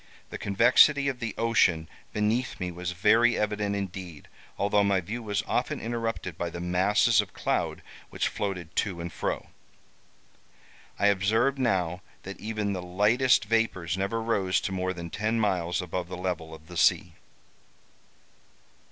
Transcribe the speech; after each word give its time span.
The 0.31 0.39
convexity 0.39 1.07
of 1.09 1.19
the 1.19 1.35
ocean 1.37 1.87
beneath 2.11 2.59
me 2.59 2.71
was 2.71 2.91
very 2.91 3.37
evident 3.37 3.75
indeed, 3.75 4.27
although 4.57 4.83
my 4.83 4.99
view 4.99 5.21
was 5.21 5.43
often 5.45 5.79
interrupted 5.79 6.39
by 6.39 6.49
the 6.49 6.59
masses 6.59 7.21
of 7.21 7.35
cloud 7.35 7.83
which 8.09 8.27
floated 8.27 8.75
to 8.77 8.99
and 8.99 9.13
fro. 9.13 9.49
I 10.97 11.05
observed 11.05 11.59
now 11.59 12.01
that 12.23 12.39
even 12.39 12.73
the 12.73 12.81
lightest 12.81 13.45
vapors 13.45 13.95
never 13.95 14.23
rose 14.23 14.59
to 14.61 14.71
more 14.71 14.91
than 14.91 15.11
ten 15.11 15.39
miles 15.39 15.83
above 15.83 16.07
the 16.07 16.17
level 16.17 16.51
of 16.51 16.65
the 16.67 16.77
sea. 16.77 17.13